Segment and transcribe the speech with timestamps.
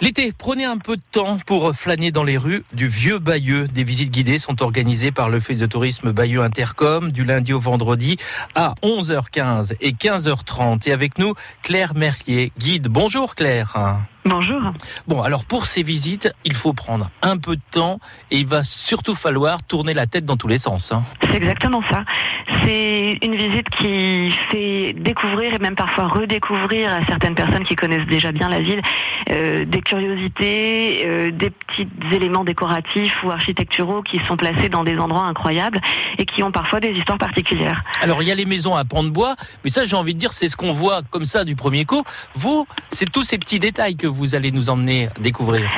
[0.00, 3.66] L'été, prenez un peu de temps pour flâner dans les rues du Vieux Bayeux.
[3.66, 7.58] Des visites guidées sont organisées par le Office de tourisme Bayeux Intercom du lundi au
[7.58, 8.16] vendredi
[8.54, 10.88] à 11h15 et 15h30.
[10.88, 12.88] Et avec nous, Claire Merlier, guide.
[12.88, 13.98] Bonjour Claire.
[14.24, 14.60] Bonjour.
[15.06, 17.98] Bon, alors pour ces visites, il faut prendre un peu de temps
[18.30, 20.92] et il va surtout falloir tourner la tête dans tous les sens.
[20.92, 21.02] hein.
[21.22, 22.04] C'est exactement ça.
[22.64, 28.06] C'est une visite qui fait découvrir et même parfois redécouvrir à certaines personnes qui connaissent
[28.08, 28.82] déjà bien la ville
[29.30, 34.98] euh, des curiosités, euh, des petits éléments décoratifs ou architecturaux qui sont placés dans des
[34.98, 35.80] endroits incroyables
[36.18, 37.82] et qui ont parfois des histoires particulières.
[38.02, 40.18] Alors il y a les maisons à pans de bois, mais ça j'ai envie de
[40.18, 42.02] dire c'est ce qu'on voit comme ça du premier coup.
[42.34, 45.68] Vous, c'est tous ces petits détails que vous allez nous emmener découvrir.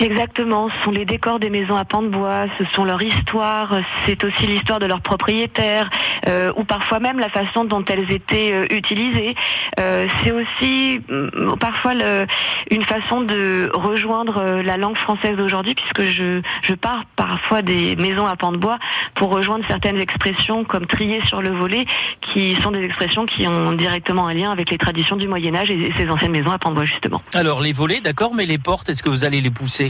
[0.00, 3.76] Exactement, ce sont les décors des maisons à pans de bois, ce sont leur histoire,
[4.06, 5.88] c'est aussi l'histoire de leurs propriétaires,
[6.28, 9.34] euh, ou parfois même la façon dont elles étaient euh, utilisées.
[9.80, 12.26] Euh, c'est aussi mm, parfois le-
[12.70, 18.26] une façon de rejoindre la langue française d'aujourd'hui, puisque je, je pars parfois des maisons
[18.26, 18.78] à pans de bois
[19.14, 21.86] pour rejoindre certaines expressions comme trier sur le volet,
[22.20, 25.70] qui sont des expressions qui ont directement un lien avec les traditions du Moyen Âge
[25.70, 27.22] et ces anciennes maisons à pans de bois justement.
[27.34, 29.83] Alors les volets, d'accord, mais les portes, est-ce que vous allez les pousser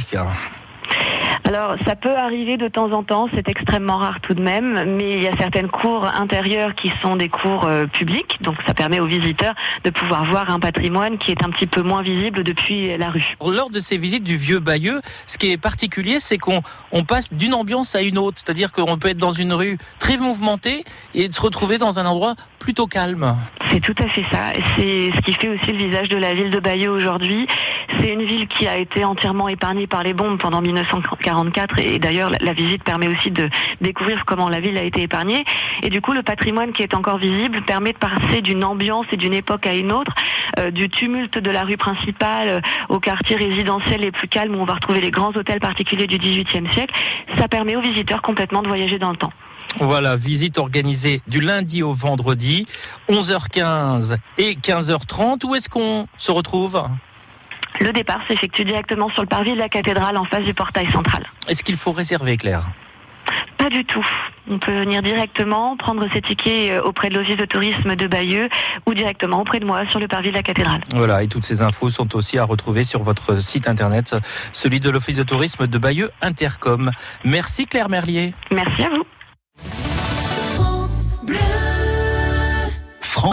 [1.47, 5.19] Alors, ça peut arriver de temps en temps, c'est extrêmement rare tout de même, mais
[5.19, 8.99] il y a certaines cours intérieures qui sont des cours euh, publics, donc ça permet
[8.99, 12.97] aux visiteurs de pouvoir voir un patrimoine qui est un petit peu moins visible depuis
[12.97, 13.37] la rue.
[13.47, 17.31] Lors de ces visites du vieux Bayeux, ce qui est particulier, c'est qu'on on passe
[17.31, 18.39] d'une ambiance à une autre.
[18.43, 20.83] C'est-à-dire qu'on peut être dans une rue très mouvementée
[21.15, 23.37] et se retrouver dans un endroit plutôt calme.
[23.71, 24.53] C'est tout à fait ça.
[24.55, 27.47] Et C'est ce qui fait aussi le visage de la ville de Bayeux aujourd'hui.
[28.01, 32.31] C'est une ville qui a été entièrement épargnée par les bombes pendant 1944 et d'ailleurs
[32.41, 33.49] la- visite permet aussi de
[33.81, 35.45] découvrir comment la ville a été épargnée.
[35.83, 39.17] Et du coup, le patrimoine qui est encore visible permet de passer d'une ambiance et
[39.17, 40.13] d'une époque à une autre,
[40.59, 44.61] euh, du tumulte de la rue principale euh, au quartier résidentiel les plus calmes où
[44.61, 46.95] on va retrouver les grands hôtels particuliers du XVIIIe siècle.
[47.39, 49.33] Ça permet aux visiteurs complètement de voyager dans le temps.
[49.81, 52.65] Voilà, visite organisée du lundi au vendredi,
[53.11, 55.45] 11h15 et 15h30.
[55.47, 56.85] Où est-ce qu'on se retrouve?
[57.81, 61.25] Le départ s'effectue directement sur le parvis de la cathédrale en face du portail central.
[61.49, 62.67] Est-ce qu'il faut réserver, Claire?
[63.59, 64.07] Pas du tout.
[64.51, 68.49] On peut venir directement prendre ses tickets euh, auprès de l'office de tourisme de Bayeux
[68.87, 70.83] ou directement auprès de moi sur le parvis de la cathédrale.
[70.93, 74.17] Voilà, et toutes ces infos sont aussi à retrouver sur votre site internet,
[74.53, 76.91] celui de l'Office de tourisme de Bayeux Intercom.
[77.25, 78.35] Merci Claire Merlier.
[78.53, 79.05] Merci à vous.
[80.55, 81.64] France Bleu.